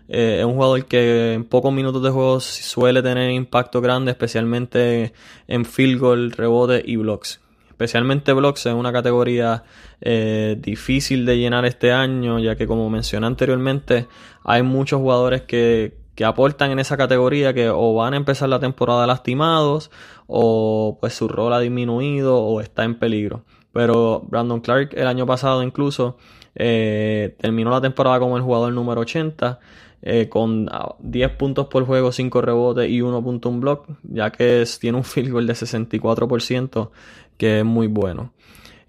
[0.08, 5.12] Eh, es un jugador que en pocos minutos de juego suele tener impacto grande, especialmente
[5.46, 7.40] en field goal, rebote y blocks.
[7.68, 9.62] Especialmente blocks es una categoría
[10.00, 14.08] eh, difícil de llenar este año, ya que como mencioné anteriormente,
[14.42, 18.58] hay muchos jugadores que, que aportan en esa categoría que o van a empezar la
[18.58, 19.92] temporada lastimados
[20.26, 23.44] o pues su rol ha disminuido o está en peligro.
[23.72, 26.16] Pero Brandon Clark el año pasado incluso
[26.54, 29.60] eh, terminó la temporada como el jugador número 80
[30.02, 30.68] eh, con
[31.00, 35.32] 10 ah, puntos por juego, 5 rebotes y 1.1 block, ya que tiene un field
[35.32, 36.90] goal de 64%
[37.36, 38.32] que es muy bueno.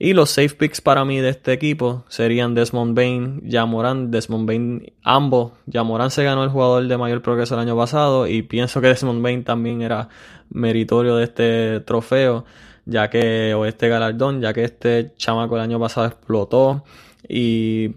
[0.01, 4.11] Y los safe picks para mí de este equipo serían Desmond Bain, Jamoran.
[4.11, 5.51] Desmond Bain, ambos.
[5.69, 9.21] Jamoran se ganó el jugador de mayor progreso el año pasado y pienso que Desmond
[9.21, 10.07] Bain también era
[10.49, 12.45] meritorio de este trofeo,
[12.89, 16.83] ya que, o este galardón, ya que este chamaco el año pasado explotó.
[17.27, 17.91] Y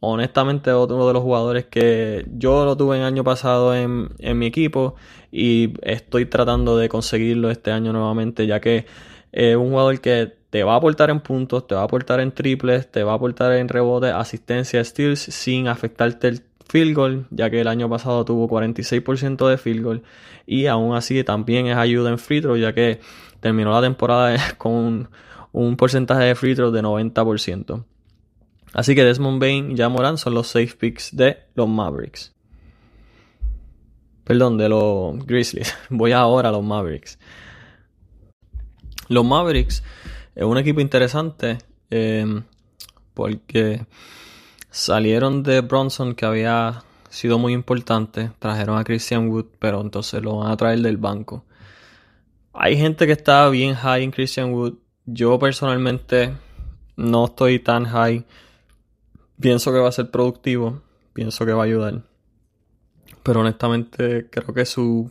[0.00, 4.46] honestamente otro de los jugadores que yo lo tuve el año pasado en, en mi
[4.46, 4.96] equipo
[5.32, 8.86] y estoy tratando de conseguirlo este año nuevamente, ya que
[9.32, 12.30] es un jugador que te va a aportar en puntos, te va a aportar en
[12.30, 17.50] triples, te va a aportar en rebote, asistencia, steals, sin afectarte el field goal, ya
[17.50, 20.02] que el año pasado tuvo 46% de field goal.
[20.46, 23.00] Y aún así también es ayuda en free throw, ya que
[23.44, 25.10] terminó la temporada con
[25.52, 27.84] un, porcentaje de free throw de 90%.
[28.72, 32.32] Así que Desmond Bain y Jamoran son los safe picks de los Mavericks.
[34.24, 35.76] Perdón, de los Grizzlies.
[35.90, 37.18] Voy ahora a los Mavericks.
[39.08, 39.82] Los Mavericks
[40.34, 41.58] es un equipo interesante
[41.90, 42.44] em,
[43.12, 43.84] porque
[44.70, 50.38] salieron de Bronson que había sido muy importante, trajeron a Christian Wood, pero entonces lo
[50.38, 51.44] van a traer del banco.
[52.54, 54.74] Hay gente que está bien high en Christian Wood.
[55.06, 56.32] Yo personalmente
[56.96, 58.24] no estoy tan high.
[59.40, 60.80] Pienso que va a ser productivo,
[61.12, 62.02] pienso que va a ayudar.
[63.24, 65.10] Pero honestamente creo que su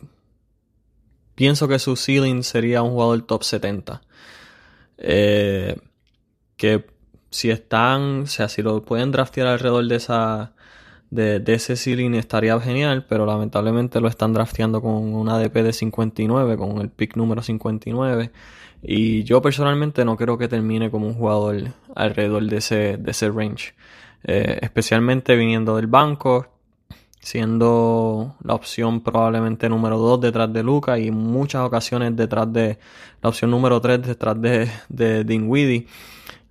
[1.34, 4.00] pienso que su ceiling sería un jugador top 70.
[4.96, 5.76] Eh,
[6.56, 6.86] que
[7.30, 10.53] si están, o sea, si lo pueden draftear alrededor de esa
[11.14, 16.56] de, ese ceiling estaría genial, pero lamentablemente lo están drafteando con un ADP de 59,
[16.56, 18.30] con el pick número 59.
[18.82, 21.56] Y yo personalmente no creo que termine como un jugador
[21.94, 23.74] alrededor de ese, de ese range.
[24.24, 26.48] Eh, especialmente viniendo del banco,
[27.20, 32.78] siendo la opción probablemente número 2 detrás de Luca y muchas ocasiones detrás de
[33.22, 35.86] la opción número 3 detrás de, de Dinwiddie.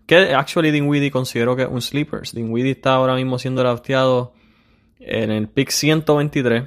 [0.05, 2.21] Que actually Dinwiddie considero que es un sleeper.
[2.31, 4.33] Dinwiddie está ahora mismo siendo drafteado
[5.05, 6.63] en el pick 123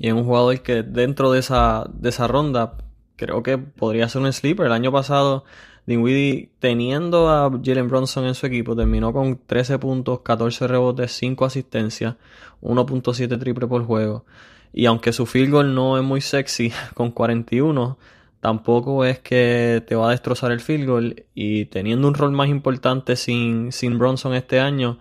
[0.00, 2.78] y es un jugador que dentro de esa, de esa ronda
[3.16, 4.64] creo que podría ser un sleeper.
[4.64, 5.44] El año pasado
[5.84, 11.44] Dinwiddie, teniendo a Jalen Bronson en su equipo, terminó con 13 puntos, 14 rebotes, 5
[11.44, 12.16] asistencias,
[12.62, 14.24] 1.7 triple por juego.
[14.72, 17.98] Y aunque su field goal no es muy sexy, con 41,
[18.40, 21.24] tampoco es que te va a destrozar el field goal.
[21.34, 24.98] Y teniendo un rol más importante sin, sin Bronson este año,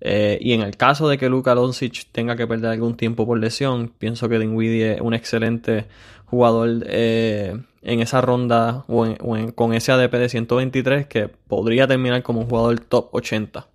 [0.00, 3.38] eh, y en el caso de que Luka Doncic tenga que perder algún tiempo por
[3.38, 5.86] lesión, pienso que Dinwiddie es un excelente
[6.26, 9.06] jugador eh, en esa ronda o,
[9.54, 13.66] con ese ADP de 123 que podría terminar como un jugador top 80.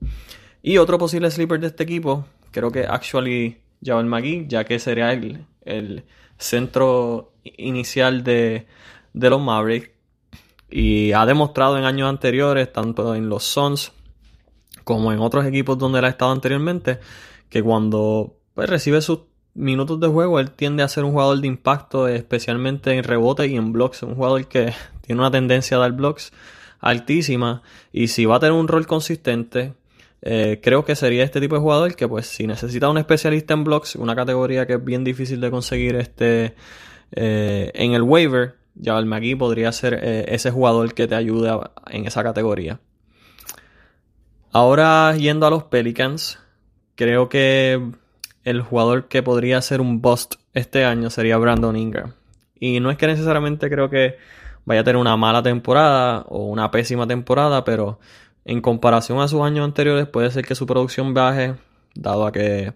[0.63, 5.13] Y otro posible sleeper de este equipo, creo que actually Javel McGee, ya que sería
[5.13, 6.05] el, el
[6.37, 8.65] centro inicial de,
[9.13, 9.91] de los Mavericks.
[10.71, 13.91] Y ha demostrado en años anteriores, tanto en los Suns
[14.85, 16.99] como en otros equipos donde él ha estado anteriormente,
[17.49, 19.19] que cuando pues, recibe sus
[19.53, 23.57] minutos de juego, él tiende a ser un jugador de impacto, especialmente en rebote y
[23.57, 24.03] en blocks.
[24.03, 26.31] Un jugador que tiene una tendencia a dar blocks
[26.79, 27.63] altísima.
[27.91, 29.73] Y si va a tener un rol consistente,
[30.27, 33.63] Eh, creo que sería este tipo de jugador que pues si necesita un especialista en
[33.63, 36.55] blocks, una categoría que es bien difícil de conseguir este
[37.11, 41.55] eh, en el waiver, Jabal McGee podría ser eh, ese jugador que te ayude
[41.91, 42.79] en esa categoría.
[44.55, 46.39] Ahora yendo a los Pelicans,
[46.95, 47.91] creo que
[48.45, 52.13] el jugador que podría ser un bust este año sería Brandon Ingram.
[52.57, 54.15] Y no es que necesariamente creo que
[54.63, 57.99] vaya a tener una mala temporada o una pésima temporada, pero
[58.45, 61.55] en comparación a sus años anteriores puede ser que su producción baje,
[61.93, 62.75] dado a que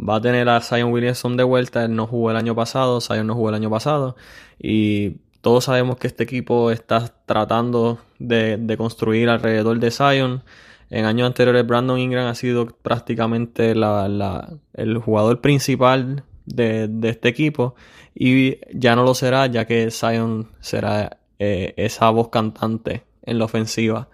[0.00, 3.28] va a tener a Zion Williamson de vuelta, él no jugó el año pasado, Zion
[3.28, 4.16] no jugó el año pasado,
[4.58, 10.42] y todos sabemos que este equipo está tratando de, construir alrededor de Zion.
[10.90, 17.74] En años anteriores Brandon Ingram ha sido prácticamente el jugador principal de, este equipo
[18.14, 23.44] y ya no lo será ya que Zion será eh, esa voz cantante en la
[23.44, 24.08] ofensiva.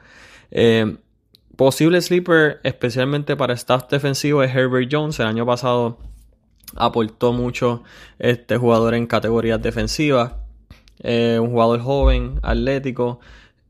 [0.51, 0.97] Eh,
[1.57, 5.19] posible sleeper, especialmente para staff defensivo, es Herbert Jones.
[5.19, 5.99] El año pasado
[6.75, 7.83] aportó mucho
[8.19, 10.35] este jugador en categorías defensivas.
[11.01, 13.21] Eh, un jugador joven, atlético,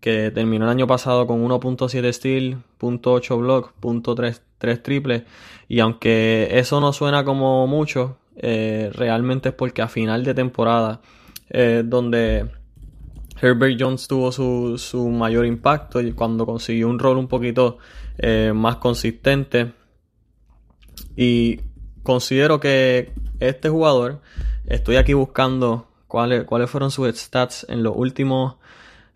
[0.06, 5.24] que terminó el año pasado con 1.7 steal, .8 block, .3 triple.
[5.66, 11.00] Y aunque eso no suena como mucho, eh, realmente es porque a final de temporada,
[11.50, 12.48] eh, donde
[13.42, 17.78] Herbert Jones tuvo su, su, mayor impacto y cuando consiguió un rol un poquito
[18.18, 19.72] eh, más consistente.
[21.16, 21.62] Y
[22.04, 24.20] considero que este jugador,
[24.66, 28.54] estoy aquí buscando cuáles, cuáles fueron sus stats en los últimos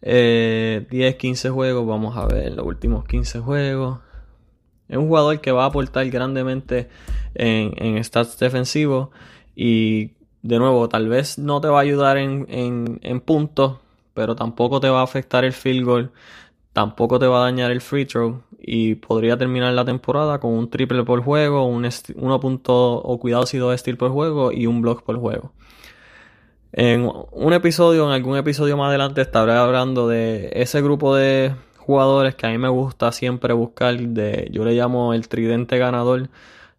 [0.03, 1.87] 10, 15 juegos.
[1.87, 4.01] Vamos a ver, los últimos 15 juegos.
[4.89, 6.89] Es un jugador que va a aportar grandemente
[7.35, 9.11] en, en stats defensivos
[9.55, 13.77] y de nuevo, tal vez no te va a ayudar en, en, en puntos
[14.15, 16.13] pero tampoco te va a afectar el field goal,
[16.73, 20.69] tampoco te va a dañar el free throw y podría terminar la temporada con un
[20.69, 24.83] triple por juego, un 1 punto o cuidado si dos steals por juego y un
[24.83, 25.53] block por juego.
[26.73, 32.35] En un episodio, en algún episodio más adelante, estaré hablando de ese grupo de jugadores
[32.37, 36.31] que a mí me gusta siempre buscar, de, yo le llamo el tridente ganador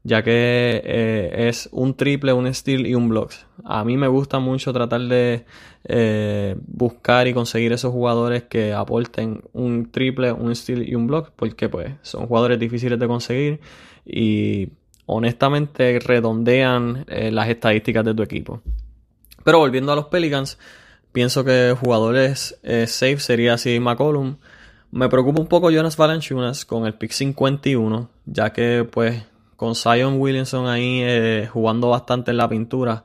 [0.04, 3.34] ya que eh, es un triple, un steal y un block.
[3.64, 5.46] A mí me gusta mucho tratar de
[5.84, 11.32] eh, buscar y conseguir esos jugadores que aporten un triple, un steal y un block,
[11.36, 13.60] porque pues son jugadores difíciles de conseguir
[14.06, 14.70] y
[15.06, 18.62] honestamente redondean eh, las estadísticas de tu equipo.
[19.44, 20.58] Pero volviendo a los Pelicans,
[21.12, 24.38] pienso que jugadores safe sería así McCollum.
[24.92, 29.24] Me preocupa un poco Jonas Valanciunas con el pick 51, ya que pues
[29.56, 33.04] con Zion Williamson ahí eh, jugando bastante en la pintura,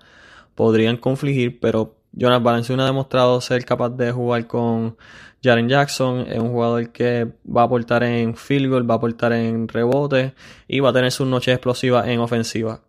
[0.55, 4.97] podrían confligir, pero Jonas Valenciano ha demostrado ser capaz de jugar con
[5.45, 6.21] Jaren Jackson.
[6.29, 10.33] Es un jugador que va a aportar en field goal, va a aportar en rebote
[10.67, 12.81] y va a tener sus noches explosivas en ofensiva,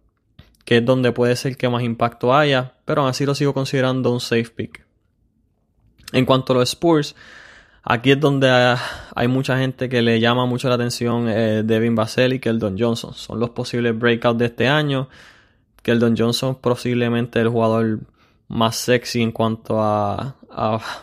[0.67, 4.11] que es donde puede ser que más impacto haya, pero aún así lo sigo considerando
[4.11, 4.85] un safe pick.
[6.11, 7.15] En cuanto a los Spurs,
[7.89, 8.49] Aquí es donde
[9.15, 13.13] hay mucha gente que le llama mucho la atención eh, Devin Basel y Keldon Johnson.
[13.13, 15.07] Son los posibles breakouts de este año.
[15.83, 17.99] Keldon Johnson posiblemente el jugador
[18.49, 20.35] más sexy en cuanto a,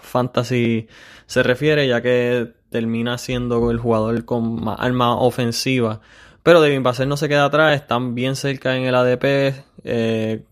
[0.03, 0.87] fantasy
[1.25, 6.03] se refiere, ya que termina siendo el jugador con más arma ofensiva.
[6.45, 9.65] Pero Devin Basel no se queda atrás, están bien cerca en el ADP.
[9.83, 10.45] Eh,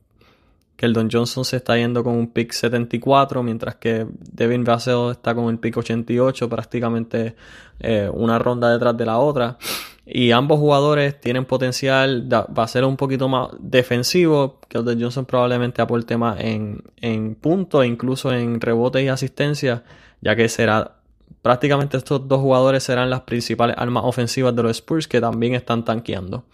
[0.90, 5.48] Don Johnson se está yendo con un pick 74, mientras que Devin Vassell está con
[5.50, 7.36] el pick 88, prácticamente
[7.78, 9.58] eh, una ronda detrás de la otra.
[10.04, 14.60] Y ambos jugadores tienen potencial, va a ser un poquito más defensivo.
[14.68, 19.84] Keldon Johnson probablemente aporte más en, en puntos, incluso en rebotes y asistencia,
[20.22, 21.01] ya que será
[21.42, 25.84] prácticamente estos dos jugadores serán las principales armas ofensivas de los Spurs que también están
[25.84, 26.44] tanqueando.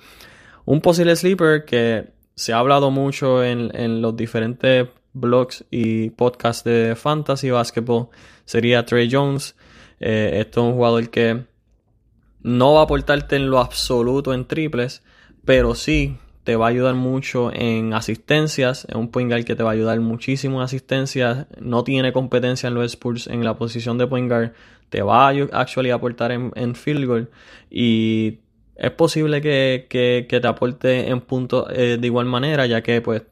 [0.64, 6.94] Un posible sleeper que se ha hablado mucho en, los diferentes blogs y podcasts de
[6.96, 8.08] fantasy basketball
[8.44, 9.56] sería Trey Jones.
[10.00, 11.44] Eh, esto es un jugador que
[12.42, 15.02] no va a aportarte en lo absoluto en triples,
[15.44, 18.86] pero sí te va a ayudar mucho en asistencias.
[18.88, 21.46] Es un point guard que te va a ayudar muchísimo en asistencias.
[21.60, 24.52] No tiene competencia en los Spurs en la posición de point guard.
[24.88, 27.30] Te va a actually aportar en, en field goal.
[27.70, 28.38] Y
[28.78, 33.22] es posible que, te aporte en puntos eh, de igual manera, ya que, pues,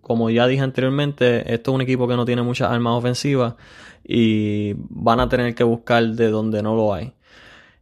[0.00, 3.54] como ya dije anteriormente, esto es un equipo que no tiene muchas armas ofensivas
[4.04, 7.12] y van a tener que buscar de donde no lo hay.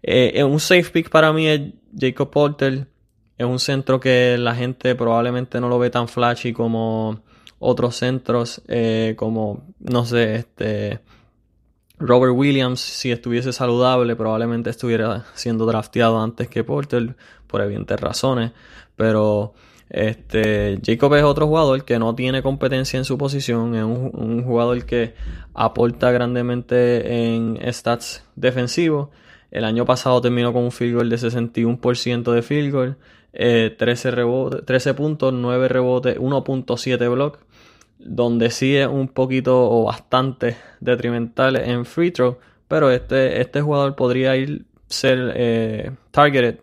[0.02, 1.60] Eh, un safe pick para mí es
[1.96, 2.86] Jacob Porter.
[3.36, 7.20] Es un centro que la gente probablemente no lo ve tan flashy como
[7.58, 11.00] otros centros, eh, como, no sé, este
[11.98, 17.14] Robert Williams, si estuviese saludable, probablemente estuviera siendo drafteado antes que Porter,
[17.46, 18.52] por evidentes razones.
[18.96, 19.54] Pero
[19.88, 24.84] este, Jacob es otro jugador que no tiene competencia en su posición, es un, jugador
[24.86, 25.14] que
[25.54, 29.10] aporta grandemente en stats defensivos.
[29.50, 32.96] El año pasado terminó con un field goal de 61% de field goal,
[33.32, 37.38] 13, rebote, 13 puntos, 9 rebotes, 1.7 blocks
[37.98, 42.38] donde sí es un poquito o bastante detrimental en free throw,
[42.68, 46.60] pero este, este jugador podría ir ser eh, targeted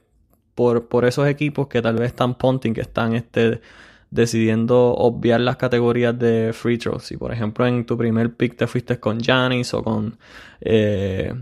[0.56, 3.62] por, por, esos equipos que tal vez están punting, que están este,
[4.10, 7.00] decidiendo obviar las categorías de free throw.
[7.00, 10.18] Si por ejemplo en tu primer pick te fuiste con Janis o con
[10.60, 11.34] eh,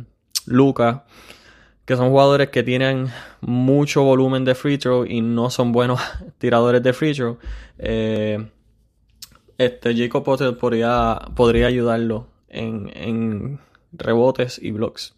[0.46, 1.06] Luca,
[1.86, 3.08] que son jugadores que tienen
[3.42, 6.00] mucho volumen de free throw y no son buenos
[6.38, 7.40] tiradores de free throw.
[7.80, 8.48] Eh,
[9.60, 13.60] este Jacob Potter podría, podría ayudarlo en,
[13.91, 15.16] rebotes y blocks.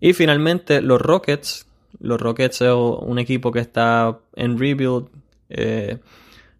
[0.00, 1.66] Y finalmente los Rockets.
[2.00, 5.08] Los Rockets es un equipo que está en rebuild.
[5.50, 5.98] Eh,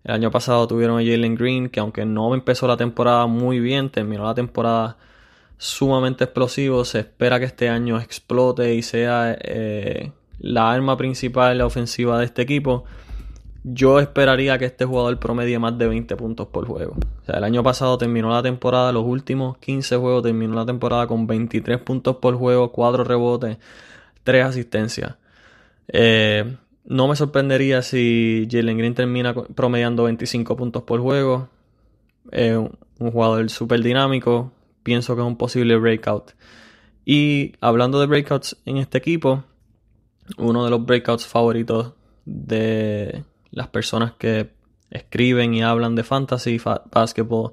[0.04, 3.90] el año pasado tuvieron a Jalen Green, que aunque no empezó la temporada muy bien,
[3.90, 4.98] terminó la temporada
[5.56, 6.84] sumamente explosivo.
[6.84, 12.18] Se espera que este año explote y sea eh, la arma principal en la ofensiva
[12.18, 12.84] de este equipo
[13.68, 16.92] yo esperaría que este jugador promedie más de 20 puntos por juego.
[17.22, 21.08] O sea, el año pasado terminó la temporada, los últimos 15 juegos terminó la temporada
[21.08, 23.58] con 23 puntos por juego, 4 rebotes,
[24.22, 25.16] 3 asistencias.
[25.88, 31.48] Eh, no me sorprendería si Jalen Green termina promediando 25 puntos por juego.
[32.30, 34.52] Es un jugador súper dinámico.
[34.84, 36.34] Pienso que es un posible breakout.
[37.04, 39.42] Y hablando de breakouts en este equipo,
[40.38, 41.94] uno de los breakouts favoritos
[42.24, 43.24] de,
[43.56, 44.50] las personas que
[44.90, 46.60] escriben y hablan de fantasy
[46.92, 47.52] basketball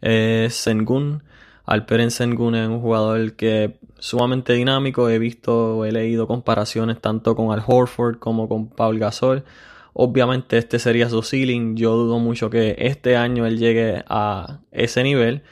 [0.00, 1.22] es Sengun.
[1.66, 5.10] Alperen Sengun es un jugador que sumamente dinámico.
[5.10, 9.44] He visto, he leído comparaciones tanto con Al Horford como con Paul Gasol.
[9.92, 11.76] Obviamente este sería su ceiling.
[11.76, 15.42] Yo dudo mucho que este año él llegue a ese nivel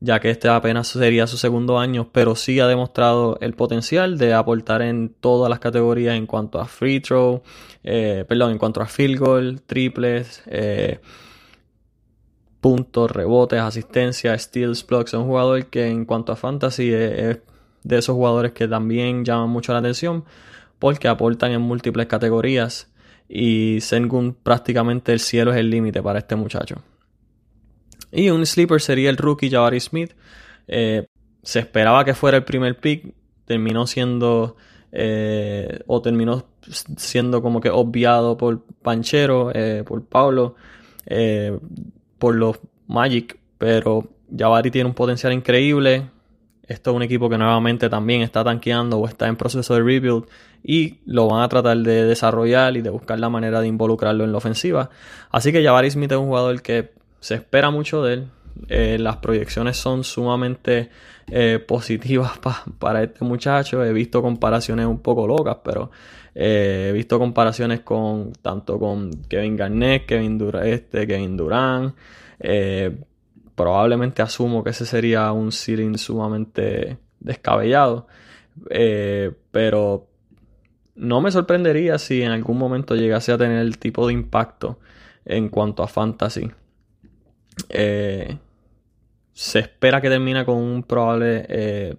[0.00, 4.34] ya que este apenas sería su segundo año, pero sí ha demostrado el potencial de
[4.34, 7.42] aportar en todas las categorías en cuanto a free throw,
[7.82, 11.00] eh, perdón, en cuanto a field goal, triples, eh,
[12.60, 15.14] puntos, rebotes, asistencia, steals, blocks.
[15.14, 17.38] Es un jugador que en cuanto a fantasy es
[17.84, 20.24] de esos jugadores que también llaman mucho la atención
[20.78, 22.92] porque aportan en múltiples categorías
[23.28, 26.82] y según prácticamente el cielo es el límite para este muchacho.
[28.16, 30.14] Y un sleeper sería el rookie Jabari Smith.
[30.66, 31.06] Eh,
[31.42, 33.12] se esperaba que fuera el primer pick.
[33.44, 34.56] Terminó siendo.
[34.90, 36.46] Eh, o terminó
[36.96, 40.54] siendo como que obviado por Panchero, eh, por Pablo,
[42.18, 43.38] por los Magic.
[43.58, 46.10] Pero Jabari tiene un potencial increíble.
[46.66, 50.24] Esto es un equipo que nuevamente también está tanqueando o está en proceso de rebuild
[50.64, 54.32] y lo van a tratar de desarrollar y de buscar la manera de involucrarlo en
[54.32, 54.88] la ofensiva.
[55.30, 56.96] Así que Jabari Smith es un jugador que
[57.26, 58.28] se espera mucho de él.
[58.68, 60.90] Eh, las proyecciones son sumamente
[61.28, 62.38] eh, positivas
[62.78, 63.84] para este muchacho.
[63.84, 65.90] He visto comparaciones un poco locas, pero
[66.36, 71.96] eh, he visto comparaciones con tanto con Kevin Garnett, Kevin Durant, este, Kevin Durant.
[73.56, 78.06] probablemente asumo que ese sería un ceiling sumamente descabellado.
[79.50, 80.06] pero
[80.94, 84.78] no me sorprendería si en algún momento llegase a tener el tipo de impacto
[85.24, 86.52] en cuanto a fantasy
[87.68, 88.38] eh,
[89.32, 91.96] se espera que termine con un probable eh,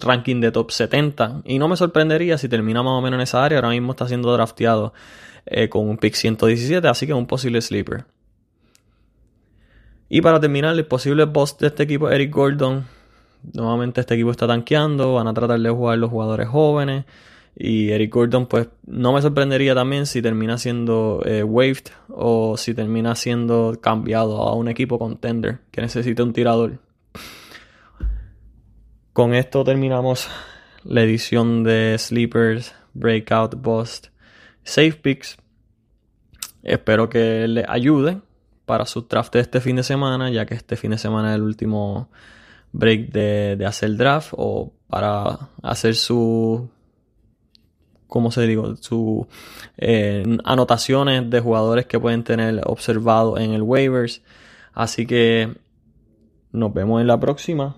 [0.00, 1.42] ranking de top 70.
[1.44, 3.58] Y no me sorprendería si termina más o menos en esa área.
[3.58, 4.92] Ahora mismo está siendo drafteado
[5.46, 8.04] eh, con un pick 117, así que es un posible sleeper.
[10.08, 12.86] Y para terminar, el posible boss de este equipo, Eric Gordon.
[13.54, 17.04] Nuevamente este equipo está tanqueando, van a tratar de jugar los jugadores jóvenes.
[17.58, 22.74] Y Eric Gordon, pues no me sorprendería también si termina siendo eh, waived o si
[22.74, 26.78] termina siendo cambiado a un equipo contender que necesite un tirador.
[29.14, 30.28] Con esto terminamos
[30.84, 34.08] la edición de Sleepers, Breakout, Bust,
[34.62, 35.38] Safe Picks.
[36.62, 38.20] Espero que les ayude
[38.66, 41.36] para su draft de este fin de semana, ya que este fin de semana es
[41.36, 42.10] el último
[42.72, 46.68] break de, de hacer draft o para hacer su
[48.06, 49.26] como se digo, sus
[49.78, 54.22] eh, anotaciones de jugadores que pueden tener observado en el waivers.
[54.72, 55.54] Así que
[56.52, 57.76] nos vemos en la próxima.